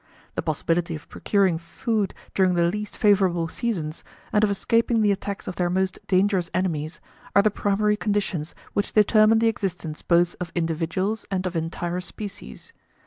The 0.33 0.41
possibility 0.41 0.95
of 0.95 1.07
procuring 1.09 1.59
food 1.59 2.15
during 2.33 2.55
the 2.55 2.65
least 2.71 2.97
favourable 2.97 3.47
seasons, 3.47 4.03
and 4.33 4.43
of 4.43 4.49
escaping 4.49 5.03
the 5.03 5.11
attacks 5.11 5.47
of 5.47 5.57
their 5.57 5.69
most 5.69 5.99
dangerous 6.07 6.49
enemies, 6.55 6.99
are 7.35 7.43
the 7.43 7.51
primary 7.51 7.97
conditions 7.97 8.55
which 8.73 8.93
determine 8.93 9.37
the 9.37 9.47
existence 9.47 10.01
both 10.01 10.35
of 10.39 10.51
individuals 10.55 11.27
and 11.29 11.45
of 11.45 11.55
entire 11.55 12.01
species. 12.01 12.73